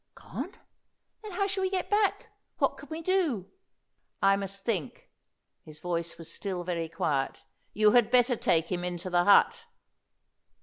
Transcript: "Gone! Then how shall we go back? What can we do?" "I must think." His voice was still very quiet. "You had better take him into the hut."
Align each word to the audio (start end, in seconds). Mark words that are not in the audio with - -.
"Gone! 0.15 0.53
Then 1.21 1.33
how 1.33 1.45
shall 1.45 1.61
we 1.61 1.69
go 1.69 1.83
back? 1.83 2.29
What 2.57 2.75
can 2.75 2.89
we 2.89 3.03
do?" 3.03 3.51
"I 4.19 4.35
must 4.35 4.65
think." 4.65 5.11
His 5.63 5.77
voice 5.77 6.17
was 6.17 6.33
still 6.33 6.63
very 6.63 6.89
quiet. 6.89 7.43
"You 7.73 7.91
had 7.91 8.09
better 8.09 8.35
take 8.35 8.71
him 8.71 8.83
into 8.83 9.11
the 9.11 9.25
hut." 9.25 9.67